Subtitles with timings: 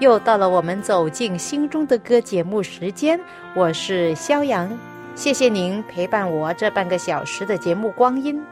[0.00, 3.18] 又到了我们走进心中的歌节目时间，
[3.54, 4.68] 我是肖阳，
[5.14, 8.42] 谢谢您陪伴我这半个小时的节目光阴。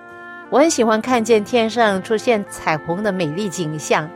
[0.51, 4.09] 我很喜欢看见天上出现彩虹的美丽景象。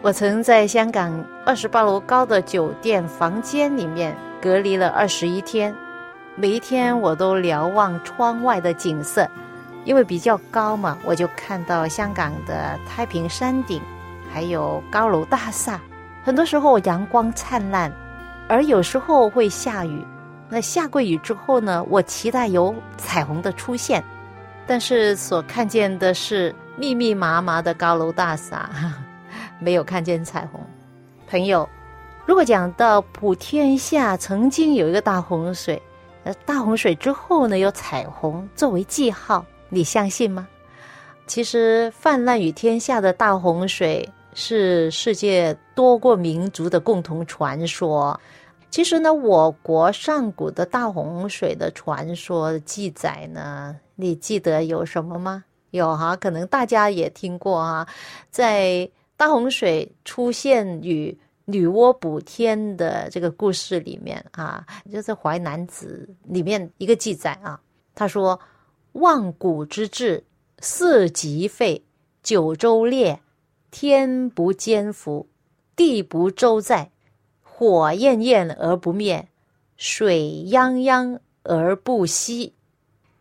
[0.00, 5.74] 我曾在香港二十八楼高的酒店房间里面隔离了二十一天。
[6.36, 9.28] 每一天我都瞭望窗外的景色，
[9.84, 13.82] 因为比较高嘛，我就看到香港的太平山顶，
[14.32, 15.80] 还有高楼大厦。
[16.22, 17.92] 很多时候阳光灿烂，
[18.48, 20.04] 而有时候会下雨。
[20.48, 24.02] 那下过雨之后呢，我期待有彩虹的出现，
[24.66, 28.68] 但是所看见的是密密麻麻的高楼大厦，
[29.60, 30.60] 没有看见彩虹。
[31.28, 31.68] 朋友，
[32.26, 35.80] 如果讲到普天下曾经有一个大洪水。
[36.22, 40.46] 呃，大洪水之后呢，有彩虹作为记号，你相信吗？
[41.26, 48.18] 其实泛滥于天下的大洪水是世界多个民族的共同传说。
[48.70, 55.44] 其实呢，我国上古的大洪水的传说记载呢，你记得有什么吗？
[55.70, 57.86] 有哈，可能大家也听过啊，
[58.30, 61.18] 在大洪水出现与。
[61.46, 67.60] 女娲补天的这个故事里面啊，就是《淮南子》里面一个记载啊。
[67.92, 68.38] 他说
[68.92, 70.22] ：“万古之治，
[70.60, 71.82] 四极废，
[72.22, 73.20] 九州裂，
[73.70, 75.28] 天不坚伏，
[75.76, 76.90] 地不周在，
[77.42, 79.28] 火焰焰而不灭，
[79.76, 82.54] 水泱泱而不息。”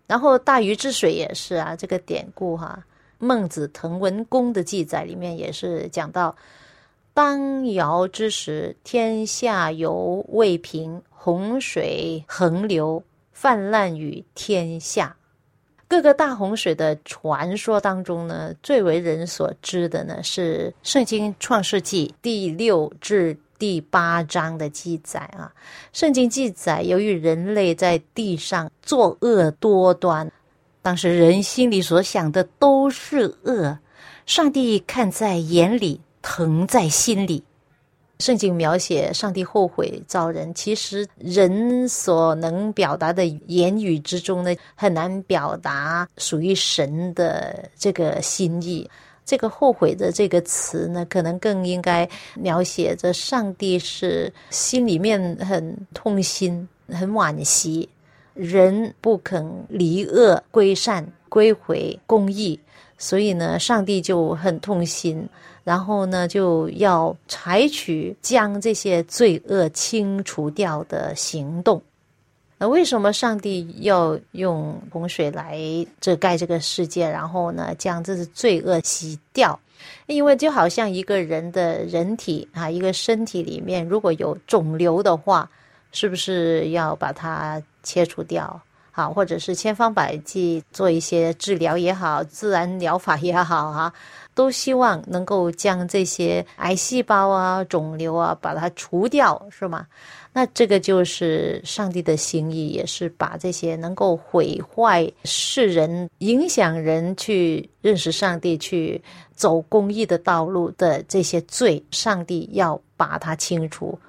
[0.07, 2.83] 然后大禹治水也是啊，这个典故哈，
[3.19, 6.35] 《孟子滕文公》的记载里面也是讲到。
[7.13, 13.03] 当尧之时，天下犹未平，洪水横流，
[13.33, 15.17] 泛滥于天下。
[15.89, 25.51] 各个大洪水的传说当中呢，最为人所知的呢是《圣经·创世纪》第六至第八章的记载啊。
[25.91, 30.31] 圣经记载，由于人类在地上作恶多端，
[30.83, 33.79] 当时人心里所想的都是恶，
[34.25, 35.99] 上帝看在眼里。
[36.21, 37.41] 疼在心里。
[38.19, 48.89] 圣经描写上帝后悔造人，其实人所能表达的言语之中呢，很难表达属于神的这个心意。
[49.25, 57.87] 这个后悔的这个词呢，可能更应该描写着上帝是心里面很痛心、很惋惜，
[58.33, 62.59] 人不肯离恶归善、归回公义，
[62.97, 65.25] 所以呢，上帝就很痛心。
[65.69, 71.79] 然后呢，就要采取将这些罪恶清除掉的行动。
[72.57, 75.59] 那为什么上帝要用洪水来
[76.01, 77.07] 遮盖这个世界？
[77.07, 79.59] 然后呢，将这些罪恶洗掉？
[80.07, 85.47] 因为就好像一个人的人体啊，一个身体里面如果有肿瘤的话，
[85.91, 88.59] 是不是要把它切除掉？
[88.99, 93.93] 啊，或者是千方百计做一些治疗也好，自然疗法也好，哈。
[94.35, 99.85] 都希望能够将这些癌细胞啊、肿瘤啊，把它除掉，是吗？
[100.31, 109.01] 那这个就是上帝的心意，也是把这些能够毁坏世人、影响人去认识上帝、去
[109.33, 113.99] 走公义的道路的这些罪，上帝要把它清除。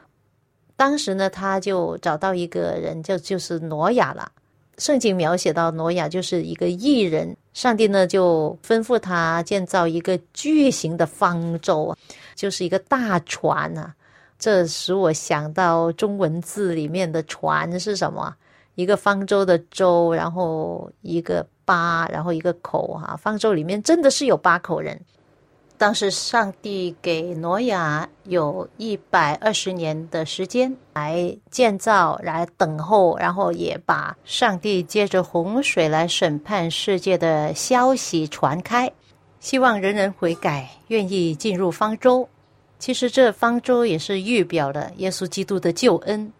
[0.76, 4.30] 当时呢，他就找到一个人，就就是挪亚了。
[4.80, 11.96] 圣经描写到挪亚就是一个艺人，上帝呢就吩咐他建造一个巨型的方舟啊，
[12.34, 13.94] 就是一个大船啊。
[14.38, 18.34] 这使我想到中文字里面的船是什么？
[18.74, 23.14] 一个方舟的舟，然后一个八，然后一个口哈。
[23.16, 24.98] 方舟里面真的是有八口人。
[25.80, 38.92] 当时上帝给挪亚有一百二十年的时间来建造、来等候，然后也把上帝借着洪水来审判世界的消息传开，
[39.40, 42.28] 希望人人悔改，愿意进入方舟。
[42.78, 46.30] 其实这方舟也是预表了耶稣基督的救恩，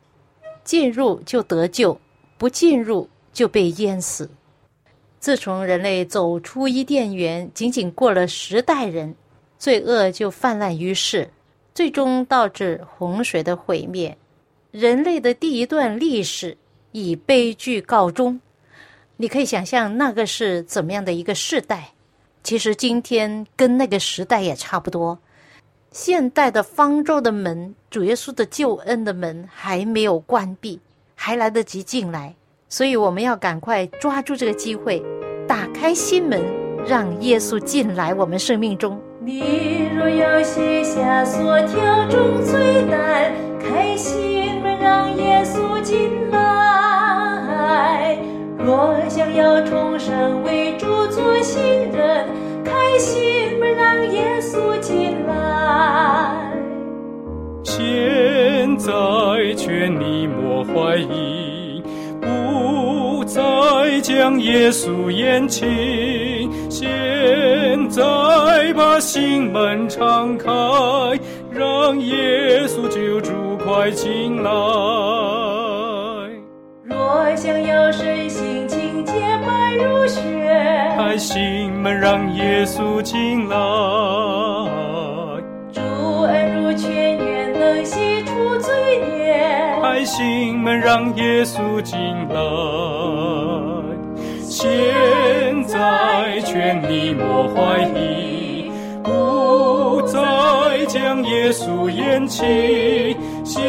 [0.64, 1.98] 进入就得救，
[2.36, 4.30] 不进入就被淹死。
[5.18, 9.16] 自从人类走出伊甸园，仅仅过了十代人。
[9.60, 11.28] 罪恶就泛滥于世，
[11.74, 14.16] 最终导致洪水的毁灭，
[14.70, 16.56] 人类的第一段历史
[16.92, 18.40] 以悲剧告终。
[19.18, 21.90] 你可以想象那个是怎么样的一个时代。
[22.42, 25.18] 其实今天跟那个时代也差不多。
[25.92, 30.80] 现代的方舟的门，主耶稣的救恩的门还没有关闭，
[31.14, 32.34] 还来得及进来，
[32.70, 35.02] 所以我们要赶快抓住这个机会，
[35.46, 36.42] 打开心门，
[36.86, 38.98] 让耶稣进来我们生命中。
[39.22, 48.16] 你若要卸下所挑中罪担，开心门让耶稣进来；
[48.56, 51.62] 若想要重生为主做新
[51.92, 52.26] 人，
[52.64, 53.20] 开心
[53.60, 56.50] 门让耶稣进来。
[57.62, 58.90] 现在
[59.54, 61.82] 劝你莫怀疑，
[62.22, 62.26] 不
[63.40, 65.66] 再将耶稣宴请。
[66.70, 68.02] 现在
[68.74, 70.50] 把心门敞开，
[71.50, 73.32] 让耶稣救主
[73.64, 74.50] 快进来。
[76.84, 79.12] 若想要身心清洁
[79.46, 80.20] 白如雪，
[80.96, 83.56] 开心门让耶稣进来。
[90.00, 91.94] 开心门让耶稣进
[92.30, 92.34] 来。
[94.48, 98.72] 现在劝你莫怀疑，
[99.04, 100.18] 不再
[100.86, 103.14] 将耶稣厌弃。
[103.44, 103.62] 现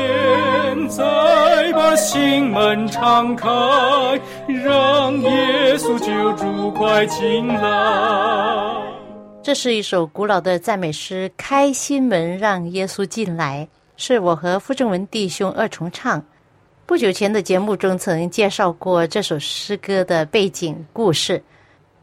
[0.87, 1.03] 在
[1.73, 3.49] 把心门敞开，
[4.47, 8.71] 让耶稣救主快进来。
[9.43, 13.67] 这是一首古老的赞美诗，《开心门让耶稣进来》，
[14.03, 16.25] 是我和傅正文弟兄二重唱。
[16.87, 21.39] 不久前的节目中曾介绍过这首诗歌的背景故事。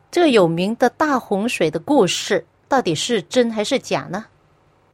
[0.08, 4.24] 这有名的大洪水的故事到底是真还是假呢？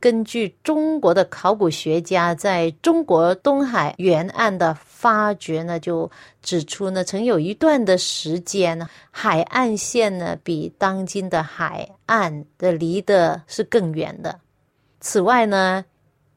[0.01, 6.11] 根据中国的考古学家在中国东海沿岸的发掘呢，就
[6.41, 14.41] 指出呢，曾有一段的时间呢，海岸线呢比当今的海岸的离的是更远的。
[15.01, 15.85] 此外呢。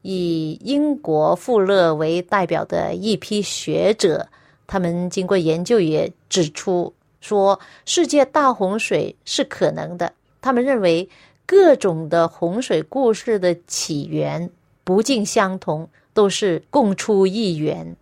[0.02, 4.28] 以英国富勒为代表的一批学者，
[4.66, 10.12] 他们经过研究也指出说，世界大洪水是可能的。
[10.40, 11.08] 他们认为
[11.44, 14.48] 各种的洪水故事的起源
[14.84, 17.96] 不尽相同，都是共出一源。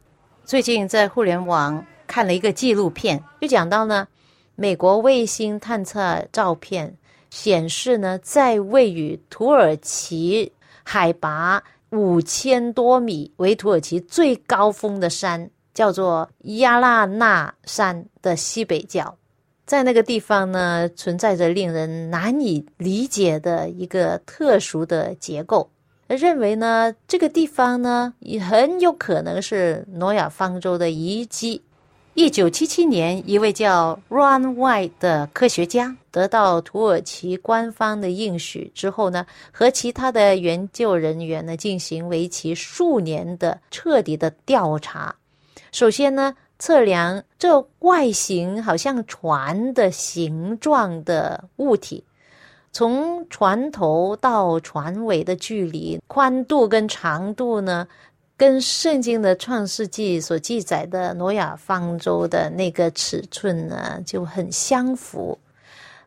[0.45, 4.07] 最近在互联网看了一个纪录片，就讲到呢，
[4.55, 6.95] 美国卫星探测照片
[7.31, 10.53] 显示呢，在位于土耳其
[10.85, 11.65] 海拔。
[11.91, 16.29] 五千多米为土耳其最高峰的山，叫做
[16.59, 19.17] 亚拉纳山的西北角，
[19.65, 25.71] 在那个地方呢，存在着令人难以理解的一个特殊的结构。
[26.09, 31.63] 认为呢，这个地方呢，也很有可能是诺亚方舟的遗迹。
[32.17, 45.15] 一九七七年，一位叫 Ron White 的科学家得到土耳其官方的应许之后呢，和其他的研究人员呢进行为期数年的彻底的调查。
[45.73, 52.03] 首先呢，测量这外形好像船的形状的物体，
[52.73, 57.87] 从船头到船尾的距离、宽度跟长度呢。
[58.37, 65.39] 跟圣经的创世纪所记载的挪亚方舟的那个尺寸呢就很相符。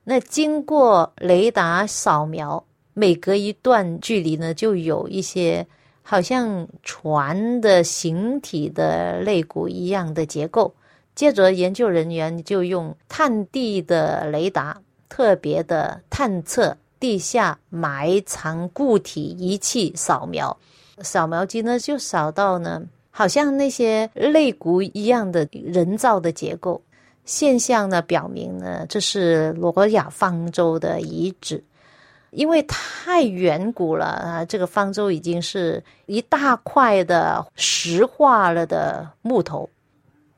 [0.03, 5.65] 那经过雷达扫描，每隔一段距离呢，就有一些
[6.03, 10.73] 好像船的形体的肋骨一样的结构。
[11.15, 20.57] 接着，研究人员就用探地的雷达，特别的探测地下埋藏固体仪器扫描。
[21.01, 26.81] 扫描机呢，就扫到呢，好像那些肋骨一样的人造的结构。
[27.25, 31.63] 现象呢，表明呢，这是罗亚方舟的遗址，
[32.31, 39.69] 因为太远古了啊，这个方舟已经是一大块的石化了的木头，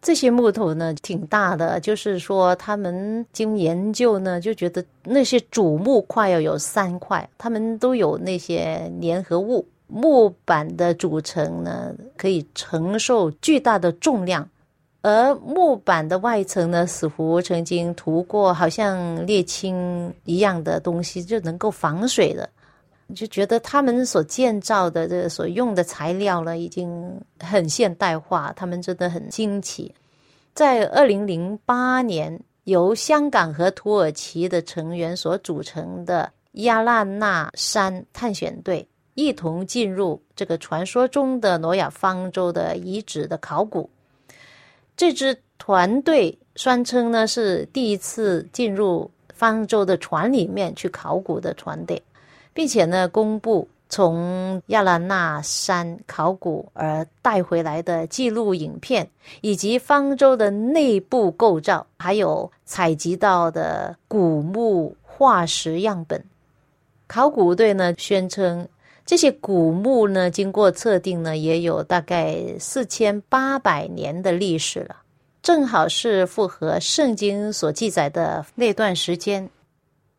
[0.01, 9.65] 这些木头呢挺大的，就是说他们经研究呢，就觉得那些主木块要有三块，他们都有那些粘合物。
[9.91, 14.47] 木板的组成呢，可以承受巨大的重量，
[15.01, 22.49] 而木板的外层呢，似乎曾经涂过好像沥青一样的东西，就能够防水的。
[23.13, 29.93] 就觉得他们所建造的这所用的材料呢，已经很现代化，他们真的很惊奇。
[30.53, 38.87] 在二零零八年，由香港和土耳其的成员所组成的亚拉纳山探险队。
[39.13, 43.89] 一同进入这个传说中的挪亚方舟的遗址的考古。
[44.95, 52.01] 这支团队宣称呢是第一次进入方舟的船里面去考古的团队，
[52.53, 59.09] 并且呢公布从亚拉纳山考古而带回来的记录影片，
[59.41, 66.23] 以及方舟的内部构造，还有采集到的古墓化石样本。
[67.07, 68.67] 考古队呢宣称，
[69.11, 75.01] 这些古墓呢经过测定呢，也有大概四千八百年的历史了。
[75.41, 79.49] 正好是符合圣经所记载的那段时间。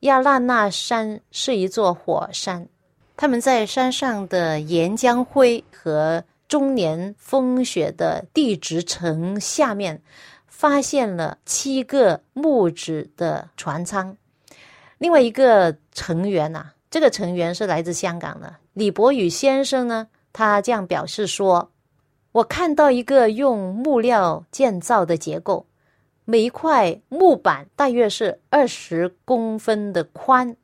[0.00, 2.68] 亚拉那山是一座火山，
[3.16, 10.02] 他们在山上的岩浆灰和终年风雪的地质层下面，
[10.46, 14.14] 发现了七个木质的船舱。
[14.98, 21.70] 另外一个成员呐，这个成员是来自香港的李博宇先生呢，他这样表示说。
[22.32, 25.66] 我看到一个用木料建造的结构，
[26.24, 30.56] 每一块木板大约是二十公分的宽。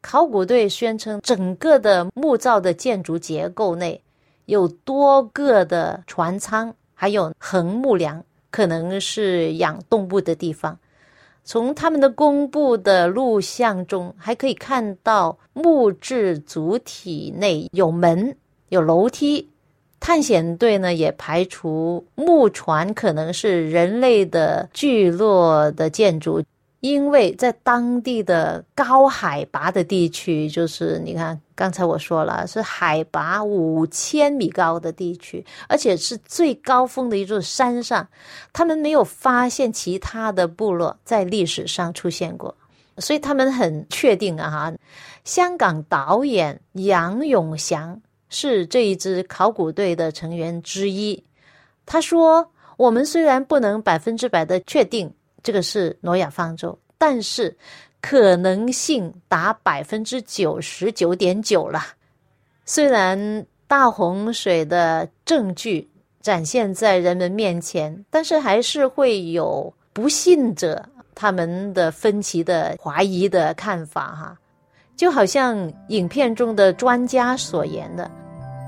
[0.00, 4.00] 考古队宣称，整个的木造的建筑结构内
[4.44, 10.78] 有多个的船舱，还有横木梁，可能是养动物的地方。
[11.50, 18.36] 从他们的公布的录像中，还可以看到木质主体内有门、
[18.68, 19.48] 有楼梯。
[19.98, 26.42] 探险队呢也排除木船可能是人类的聚落的建筑，
[26.80, 38.06] 因为在当地的高海拔的地区，就是你看刚才我说了是海拔五千米高的地区，而且是最高峰的一座山上，
[38.52, 42.54] 他们没有发现其他的部落在历史上出现过，
[42.98, 44.72] 所以他们很确定啊。
[45.24, 48.00] 香港导演杨永祥。
[48.30, 51.24] 是这一支考古队的成员之一。
[51.86, 55.10] 他说：“我们虽然不能百分之百的确定
[55.42, 57.56] 这个是挪亚方舟，但是
[58.00, 61.80] 可能性达百分之九十九点九了。
[62.64, 65.88] 虽然大洪水的证据
[66.20, 74.38] 展现在人们面前，但是还是会有不信者他们的分歧的怀疑的看法哈。”
[74.96, 78.10] 就好像影片中的专家所言的，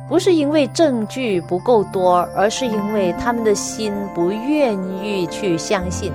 [0.09, 6.13] 不是因为证据不够多，而是因为他们的心不愿意去相信。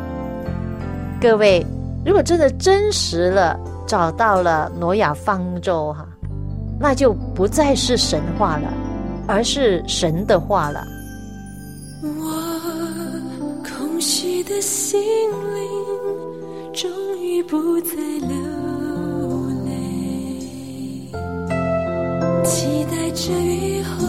[1.22, 1.66] 各位，
[2.06, 6.06] 如果真的真实了，找到了挪亚方舟哈，
[6.80, 8.72] 那就不再是神话了，
[9.28, 10.86] 而是神的话了。
[12.04, 12.10] 我
[13.64, 15.02] 空虚的心
[15.56, 15.68] 灵，
[16.74, 18.38] 终于不再流
[19.66, 19.72] 泪。
[22.44, 24.06] 期待着雨后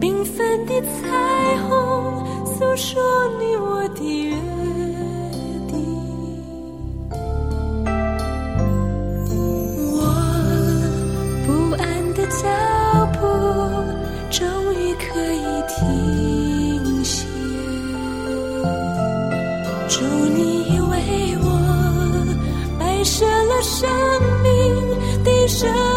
[0.00, 3.02] 缤纷的彩虹，诉说
[3.38, 4.34] 你我的约
[23.16, 23.88] 舍了生
[24.42, 25.93] 命的生。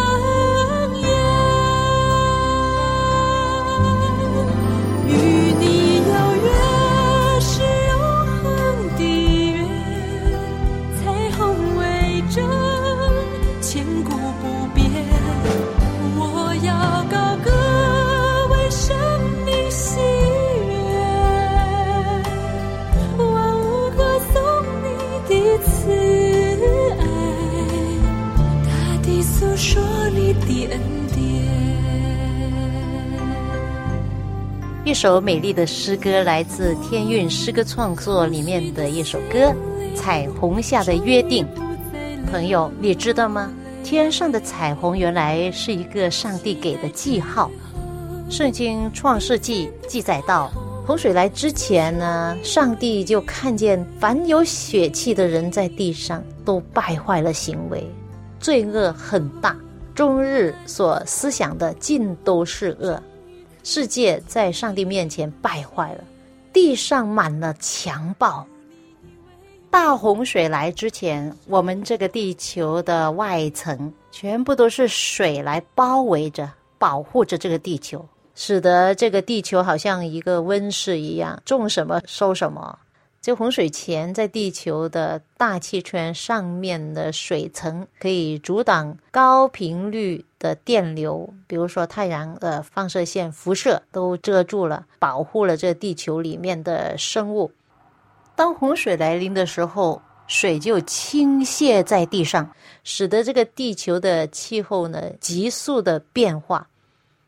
[34.99, 39.53] 首美丽的诗歌，来自天韵诗歌创作里面的一首歌
[39.95, 41.45] 《彩虹下的约定》。
[42.31, 43.53] 朋友，你知道吗？
[43.83, 47.51] 天上的彩虹原来是一个上帝给的记号。
[48.27, 50.51] 圣经创世纪记载到，
[50.83, 57.87] 洪水来之前呢，上帝就看见凡有血气的人在地上都败坏了行为，
[58.39, 59.55] 罪恶很大，
[59.93, 62.99] 终日所思想的尽都是恶。
[63.69, 66.03] 世界在上帝面前败坏了，
[66.53, 68.47] 地上满了强暴。
[69.69, 82.79] 大洪水来之前，我们这个地球的外层全部都是水来包围着、保护着这个地球，使得这个地球好像一个温室一样，种什么收什么。
[83.21, 97.51] 这洪水前，在地球的大气圈上面的水层可以阻挡高频率的电流，比如说太阳的放射线、辐射，都遮住了，保护了这地球里面的生物。
[98.35, 102.51] 当洪水来临的时候，水就倾泻在地上，
[102.83, 106.67] 使得这个地球的气候呢急速的变化。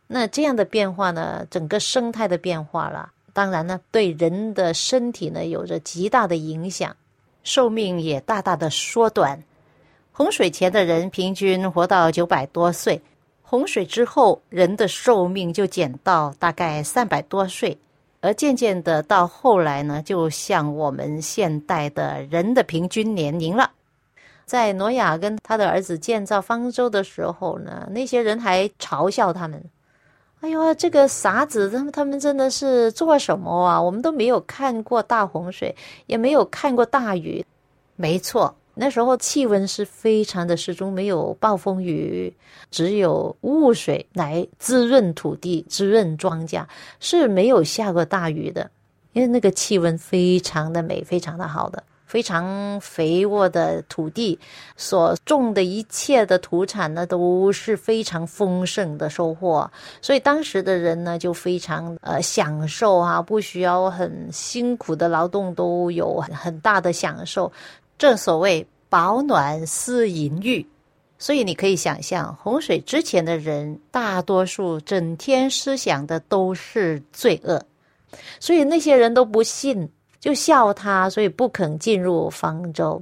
[0.07, 6.95] 那这样的变化呢，整个生态的变化了，当然呢，对人的身体呢有着极大的影响，
[7.43, 9.43] 寿命也大大的缩短。
[10.19, 13.01] 洪水前的人平均活到九百多岁，
[13.41, 17.77] 洪水之后人的寿命就减到大概三百多岁，
[18.19, 23.71] 而渐渐的到后来呢，就像我们现代的人的平均年龄了。
[24.45, 29.63] 在挪亚跟他的儿子建造方舟的时候呢，那些人还嘲笑他们。
[30.41, 33.81] 哎呦，这个傻子，他们他们真的是做什么啊？
[33.81, 35.73] 我们都没有看过大洪水，
[36.07, 37.45] 也没有看过大雨。
[37.95, 42.33] 没错，那时候气温是非常的适中，没有暴风雨，
[42.71, 46.63] 只有雾水来滋润土地、滋润庄稼，
[47.01, 48.71] 是没有下过大雨的。
[49.11, 51.83] 因为那个气温非常的美，非常的好的。
[52.05, 54.39] 非常肥沃的土地，
[54.75, 59.69] 所种的一切的土产呢，都是非常丰盛的收获。
[60.01, 67.51] 所以当时的人呢，就非常呃享受啊，不需要很辛苦的劳动，都有很大的享受。
[67.99, 70.65] 正所谓保暖思淫欲，
[71.19, 77.63] 所以你可以想象，洪水之前的人，大多数整天思想的都是罪恶，
[78.39, 79.87] 所以那些人都不信。
[80.21, 83.01] 就笑他，所以不肯进入方舟。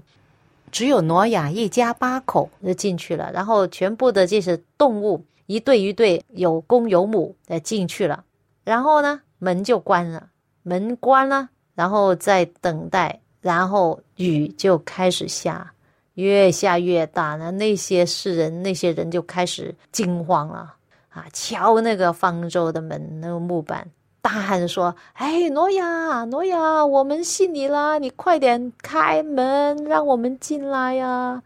[0.71, 8.23] 只有挪亚一家八口就进去了，然后全部的这些动物一对一对有公有母的进去了。
[8.63, 10.27] 然后呢，门就关了，
[10.61, 15.71] 门关了，然后再等待，然后雨就开始下，
[16.15, 17.37] 越下越大。
[17.37, 20.75] 那那些世人，那些人就开始惊慌了
[21.07, 23.87] 啊，敲那个方舟的门，那个木板。
[24.21, 27.97] 大喊说：“哎，挪亚，挪亚，我们信你啦！
[27.97, 31.41] 你快点开门，让我们进来呀！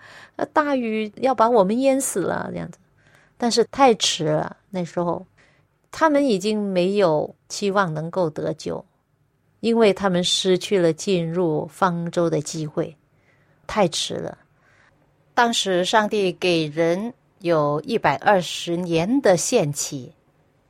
[0.51, 2.79] 大雨要把我们淹死了，这样子。
[3.37, 5.23] 但是太迟了，那时候
[5.91, 8.83] 他们已经没有期望能够得救，
[9.61, 12.95] 因为他们失去了进入方舟的机会。
[13.65, 14.37] 太迟了。
[15.33, 20.11] 当时上帝给人有一百二十年的限期。”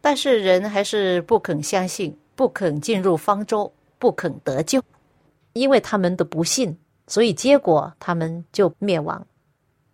[0.04, 4.82] 但是人还是不肯相信，不肯进入方舟，不肯得救，
[5.54, 6.76] 因为他们都不信，
[7.06, 9.24] 所以结果他们就灭亡。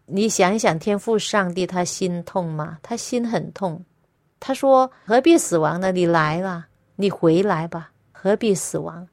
[0.06, 2.78] 你想一想，天父上帝他心痛吗？
[2.82, 3.84] 他心很痛。
[4.40, 5.92] 他说：“何必死亡呢？
[5.92, 7.92] 你来了，你回来吧，
[8.28, 9.08] 何必死亡？”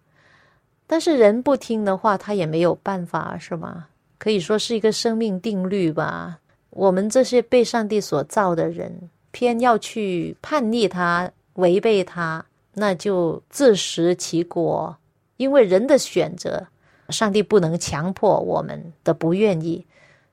[0.87, 3.87] 但是人不听的话，他也没有办法，是吗？
[4.19, 6.41] 可以说是一个生命定律吧。
[6.71, 9.09] 我们这些被上帝所造的人。
[9.31, 14.97] 偏要去叛逆他、违背他，那就自食其果。
[15.39, 16.69] 因为人的选择，
[17.09, 19.85] 上帝不能强迫我们的不愿意，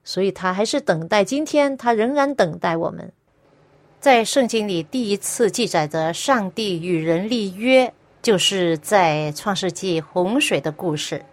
[0.04, 1.24] 所以他还是等待。
[1.24, 3.12] 今天他仍然等待我们。
[4.00, 7.92] 在圣经里，第一次记载着上帝与人立约，
[8.22, 11.26] 就是在创世纪洪水的故事。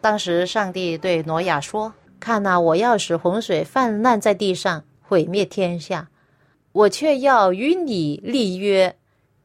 [0.00, 6.08] 当时上帝对挪亚说：“看呐，我要使洪水泛滥在地上，毁灭天下。”
[6.72, 8.94] 我却要与你立约，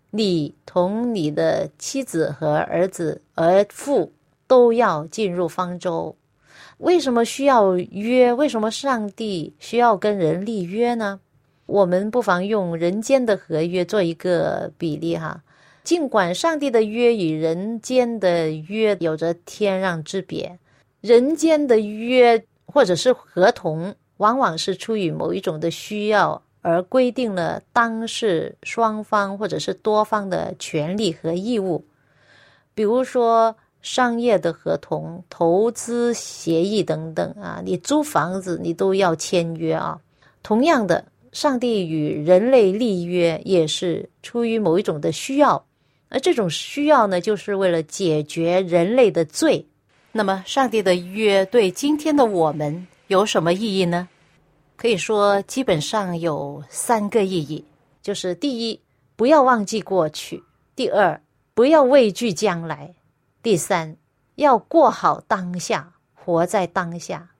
[0.09, 4.11] 你同你的妻子和儿子儿妇
[4.47, 6.15] 都要进入方舟。
[6.79, 8.33] 为什么需要约？
[8.33, 11.21] 为什么上帝需要跟人立约呢？
[11.65, 15.41] 我们不妨用人间的合约做一个比例哈。
[15.83, 20.59] 尽管上帝的约与人间的约有着天壤之别，
[21.01, 26.41] 人间的约或者是合同，往往是出于某一种的需要。
[26.63, 31.83] 而规定了当事双方或者是多方的权利和义务，
[32.75, 39.99] 比如说商业的合同、投资协议等等啊，你租房子你都要签约啊。
[40.43, 45.65] 同样的，上帝与人类立约也是出于某一种的需要，
[46.11, 49.65] 而这种需要呢，就是为了解决人类的罪。
[50.11, 54.09] 那么，上帝的约对今天的我们有什么意义呢？
[54.75, 57.63] 可以说，基本上有三个意义，
[58.01, 58.77] 就是第一，
[59.15, 60.37] 不要忘记过去；
[60.75, 61.21] 第二，
[61.53, 62.93] 不要畏惧将来；
[63.41, 63.95] 第三，
[64.35, 67.30] 要过好当下，活在当下。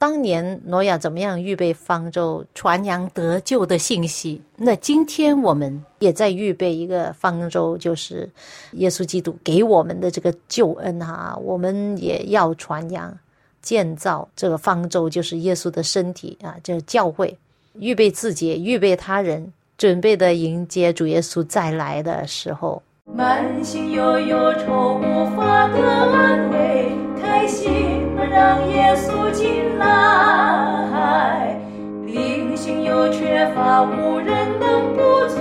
[0.00, 4.40] 当年挪亚怎么样预备方舟，传扬得救的信息？
[4.56, 8.26] 那今天我们也在预备一个方舟，就是
[8.72, 13.14] 耶稣基督给我们的这个救恩哈，我们也要传扬。
[13.60, 17.36] 建造这个方舟就是耶稣的身体啊，就是教会。
[17.74, 22.82] 预备自己，预备他人，准备的迎接主耶稣再来的时候。
[23.12, 31.58] 满心有忧愁，无法得安慰，开心门让耶稣进来。
[32.06, 35.40] 灵性有缺乏，无人能补足，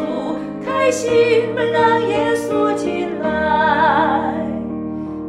[0.65, 4.33] 开心门让耶稣进来。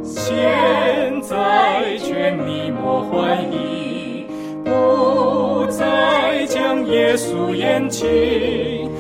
[0.03, 4.00] 现在劝你莫怀疑，
[4.71, 8.07] 不再将耶稣厌弃。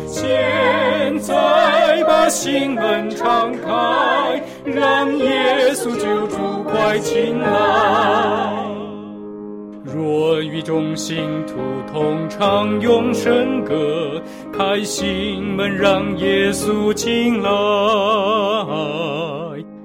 [0.09, 7.49] 现在把心门敞开，让耶稣救主快进来。
[9.85, 11.55] 若与众信徒
[11.93, 14.21] 同唱永生歌，
[14.53, 17.51] 开心门让耶稣进来。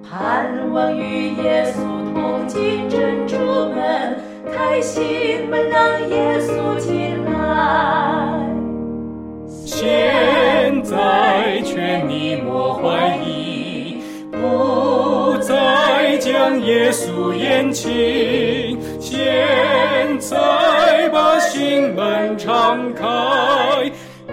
[0.04, 1.82] 盼望与耶稣
[2.14, 4.18] 同进珍珠门，
[4.56, 8.48] 开心门让耶稣进来。
[9.66, 13.98] 现在劝你莫怀疑，
[14.32, 18.78] 不再将耶稣厌弃。
[19.00, 23.06] 现在把心门敞开，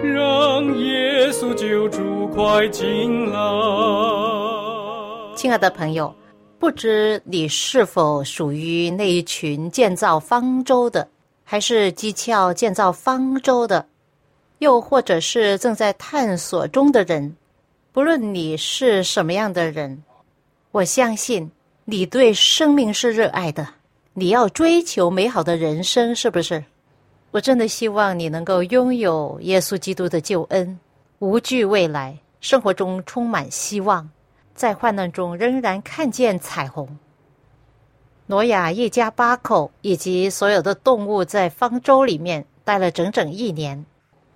[0.01, 3.39] 让耶稣救主快进来。
[5.35, 6.15] 亲爱的朋友，
[6.63, 11.05] 不知你是否属于那一群建造方舟的，
[11.43, 13.85] 还是机巧建造方舟的，
[14.59, 17.35] 又或者是正在探索中的人？
[17.91, 20.01] 不论你是什么样的人，
[20.71, 21.51] 我相信
[21.83, 23.67] 你对生命是热爱的，
[24.13, 26.63] 你要追求美好的人生，是不是？
[27.31, 30.79] 我真的希望你能够拥有耶稣基督的救恩，
[31.19, 34.09] 无惧未来，生活中充满希望。
[34.55, 36.97] 在患难中仍然看见彩虹。
[38.27, 43.85] 挪亚一家八口以及所有的动物在方舟里面待了整整一年。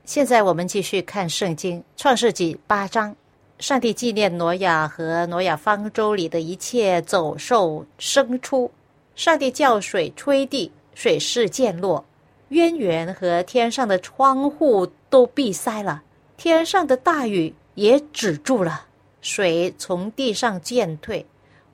[0.04, 3.16] 现在我们继续看圣经创世纪八章。
[3.60, 8.72] 上帝纪念挪亚和挪亚方舟里的一切走兽牲畜。
[9.16, 12.06] 上帝叫水吹地，水势渐落，
[12.50, 16.04] 渊源和天上的窗户都闭塞了，
[16.38, 18.87] 天上的大雨也止住了。
[19.28, 21.26] 水从地上渐退，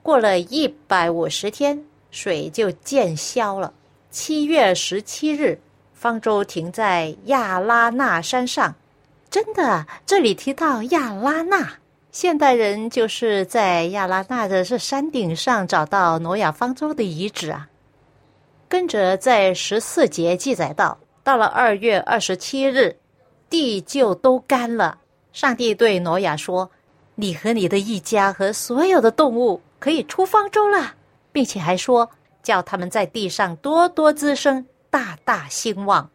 [0.01, 3.71] 过了一百五十天，水就渐消了。
[4.09, 5.59] 七月十七日，
[5.93, 8.73] 方舟停在亚拉纳山上。
[9.29, 11.73] 真的，这里提到亚拉纳，
[12.11, 17.69] 现代人就是在亚拉纳的这山顶上找到挪亚方舟的遗址啊。
[18.67, 22.97] 跟着在十四节记载到，到了二月二十七日，
[23.47, 24.97] 地就都干了。
[25.31, 26.71] 上帝对挪亚说。
[27.15, 30.95] 你和你的一家和所有的动物可以出方舟了，
[31.31, 32.09] 并且还说
[32.41, 36.09] 叫他们在地上多多滋生，大大兴旺。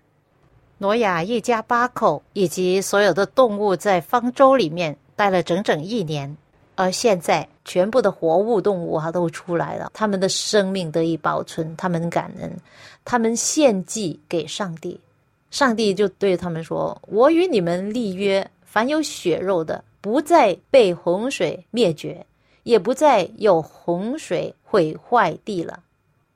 [0.79, 6.37] 挪亚一家八口以及所有的动物在方舟里面待了整整一年，
[6.75, 12.57] 而现在全部的活物动物哈都出来了，他们的生命得以保存，他们感恩，
[13.05, 15.01] 他们献祭给上帝，
[15.51, 22.27] 上帝就对他们说：“我与你们立约，凡有血肉的。”不再被洪水灭绝，
[22.63, 25.81] 也不再有洪水毁坏地了。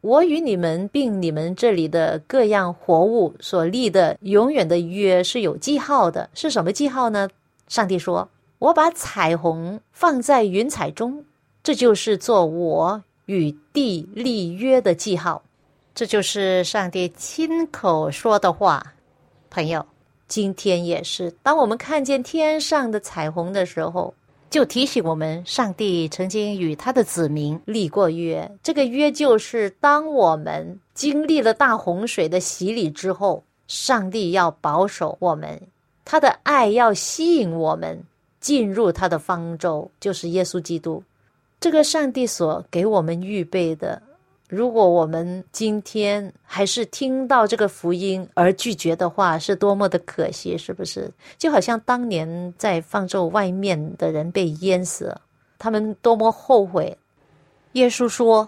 [0.01, 7.29] 我与你们并你们这里的各样活物所立的永远的约是有记号的，是什么记号呢？
[7.69, 11.25] 上帝说：“我把彩虹放在云彩中，
[11.63, 15.43] 这就是做我与地立约的记号。”
[15.95, 18.95] 这就是上帝亲口说的话，
[19.51, 19.87] 朋友。
[20.33, 24.15] 今天也是，当我们看见天上的彩虹的时候，
[24.49, 28.51] 就提醒我们，上帝曾经与他的子民立过约。
[28.63, 35.61] 这个约就是，当我们经历了大洪水的洗礼之后，上帝要保守我们，
[36.03, 38.03] 他的爱要吸引我们
[38.41, 41.05] 进入他的方舟，就是耶稣基督。
[41.61, 44.01] 这个上帝所给我们预备的。
[44.53, 51.11] 如果我们今天还是听到这个福音而拒绝的话，是多么的可惜，是不是？
[51.39, 55.17] 就好像当年在放舟外面的人被淹死，
[55.59, 56.99] 他们多么后悔。
[57.73, 58.47] 耶稣说：“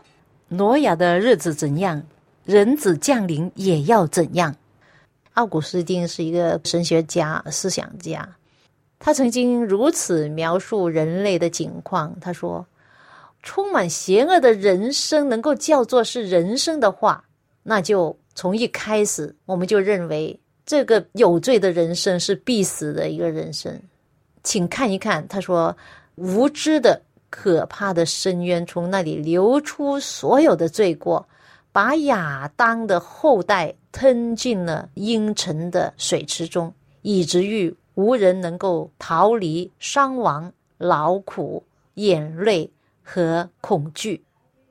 [0.49, 2.03] 挪亚的日子怎样，
[2.45, 4.55] 人子降临也要怎样。”
[5.33, 8.29] 奥古斯丁是一个神学家、思想家，
[8.99, 12.67] 他曾经如此描述人类的景况，他说。
[13.45, 17.23] 充满邪恶的人生能够叫做是人生的话，
[17.63, 23.79] 那就从一开始我们就认为这个有罪的人生是必死的一个人生。
[24.43, 25.77] 请看一看，他说
[26.17, 31.29] 无知的可怕的深渊从那里流出所有的罪过，
[31.71, 41.63] 把亚当的后代吞进了阴沉的水池中，以至于无人能够逃离伤亡、劳苦、
[41.95, 42.71] 眼泪
[43.05, 44.25] 和恐惧。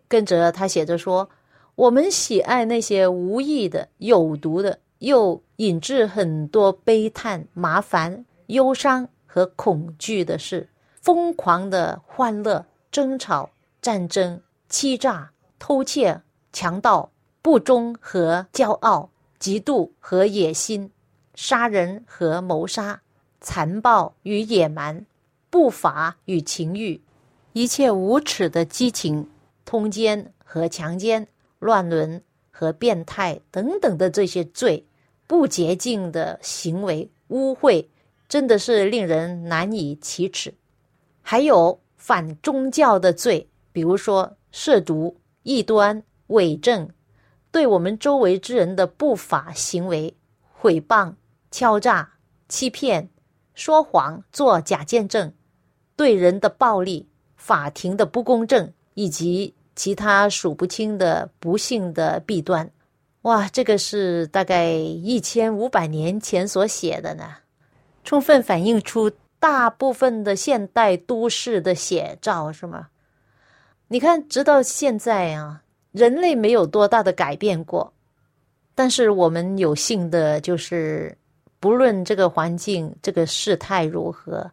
[0.07, 1.29] 跟着他写着说
[1.75, 10.69] ：“我们喜爱那些无益的、有毒的，又引致很多悲叹、麻烦、忧伤和恐惧的事，
[11.01, 13.49] 疯狂的欢乐、争吵、
[13.81, 20.91] 战争、欺诈、偷窃、强盗、不忠和骄傲、嫉妒和野心、
[21.33, 23.01] 杀人和谋杀、
[23.41, 25.05] 残暴与野蛮、
[25.49, 27.01] 不法与情欲，
[27.53, 29.29] 一切无耻的激情。”
[29.65, 31.25] 通奸和强奸、
[31.57, 34.85] 乱伦和变态等等的这些罪，
[35.25, 37.87] 不洁净的行为、污秽，
[38.27, 40.53] 真的是令人难以启齿。
[41.21, 46.89] 还有反宗教的罪，比如说涉毒、异端、伪证，
[47.49, 50.15] 对我们周围之人的不法行为、
[50.51, 51.13] 毁谤、
[51.49, 52.11] 敲诈、
[52.49, 53.09] 欺骗、
[53.55, 55.33] 说谎、做假见证，
[55.95, 57.07] 对人的暴力、
[57.43, 58.71] 法庭的不公正。
[58.95, 62.69] 以及其他数不清的不幸的弊端，
[63.23, 67.23] 哇，这个是大概一千五百年前所写的呢，
[68.03, 72.89] 充分反映出大部分的现代都市的写照，是吗？
[73.87, 77.91] 你看，直到现在啊，人类没有多大的改变过，
[78.75, 81.17] 但是我们有幸的就是，
[81.59, 84.51] 不论这个环境、这个事态如何，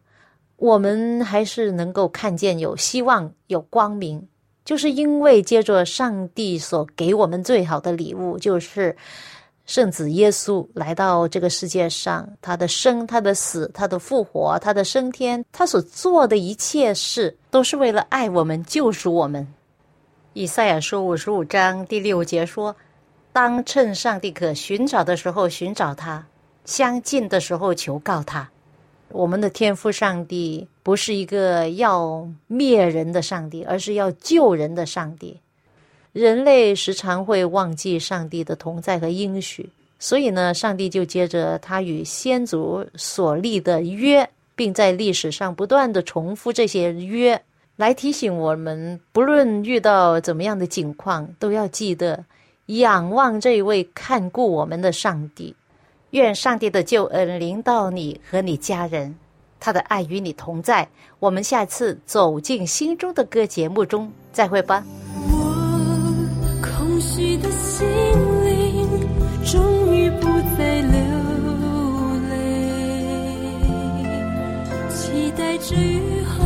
[0.61, 4.27] 我们还是能够看见有希望、有光明。
[4.63, 8.95] 就是因为接着上帝所给我们最好的礼物，就是
[9.65, 19.45] 圣子耶稣来到这个世界上，他的生、他的死、他的复活、他的升天，他所做的一切事，都是为了爱我们、救赎我们。
[20.33, 22.75] 以赛亚书五十五章第六节说
[23.33, 26.23] ：“当趁上帝可寻找的时候寻找他，
[26.65, 28.47] 相近的时候求告他。”
[29.13, 35.37] 我们的天父上帝不是一个要灭人的上帝，而是要救人的上帝。
[36.13, 47.41] 人类时常会忘记上帝的同在和应许，所以呢，上帝就接着他与先祖所立的约，并在历史上不断的重复这些约，
[47.77, 52.25] 来提醒我们，不论遇到怎么样的境况，都要记得
[52.65, 55.55] 仰望这位看顾我们的上帝。
[56.11, 59.15] 愿上帝的救恩临到你和你家人，
[59.59, 60.87] 他的爱与你同在。
[61.19, 64.83] 我们下次走进心中的歌节目中再会吧。
[65.15, 67.87] 我空虚的心
[68.43, 68.87] 灵
[69.45, 70.99] 终于不再流
[72.29, 72.35] 泪，
[74.89, 76.43] 期待着雨后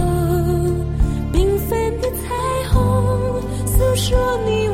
[1.33, 2.35] 缤纷的彩
[2.71, 4.64] 虹，诉说你